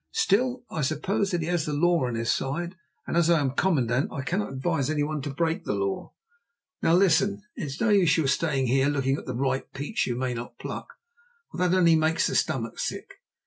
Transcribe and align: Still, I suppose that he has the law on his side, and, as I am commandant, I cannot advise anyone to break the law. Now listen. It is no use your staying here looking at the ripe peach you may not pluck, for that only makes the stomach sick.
Still, 0.15 0.63
I 0.71 0.81
suppose 0.81 1.29
that 1.29 1.41
he 1.41 1.47
has 1.49 1.67
the 1.67 1.73
law 1.73 2.05
on 2.07 2.15
his 2.15 2.31
side, 2.31 2.75
and, 3.05 3.15
as 3.15 3.29
I 3.29 3.39
am 3.39 3.51
commandant, 3.51 4.11
I 4.11 4.23
cannot 4.23 4.51
advise 4.51 4.89
anyone 4.89 5.21
to 5.21 5.29
break 5.29 5.63
the 5.63 5.75
law. 5.75 6.13
Now 6.81 6.95
listen. 6.95 7.43
It 7.55 7.65
is 7.65 7.79
no 7.79 7.89
use 7.89 8.17
your 8.17 8.25
staying 8.27 8.65
here 8.65 8.87
looking 8.87 9.17
at 9.19 9.27
the 9.27 9.35
ripe 9.35 9.73
peach 9.75 10.07
you 10.07 10.15
may 10.15 10.33
not 10.33 10.57
pluck, 10.57 10.87
for 11.51 11.57
that 11.59 11.75
only 11.75 11.95
makes 11.95 12.25
the 12.25 12.33
stomach 12.33 12.79
sick. 12.79 13.19